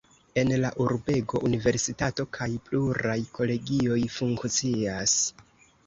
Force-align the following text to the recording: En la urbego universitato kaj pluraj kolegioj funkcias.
En 0.43 0.53
la 0.61 0.71
urbego 0.85 1.41
universitato 1.51 2.27
kaj 2.39 2.49
pluraj 2.71 3.21
kolegioj 3.39 4.03
funkcias. 4.19 5.19